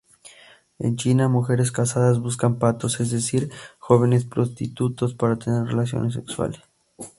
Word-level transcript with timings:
En 0.79 0.95
China, 0.95 1.27
mujeres 1.29 1.71
casadas 1.71 2.17
buscan 2.19 2.57
"patos", 2.57 2.99
es 2.99 3.11
decir, 3.11 3.51
jóvenes 3.77 4.25
prostitutos 4.25 5.13
para 5.13 5.35
tener 5.37 5.65
relaciones 5.67 6.15
sexuales. 6.15 6.59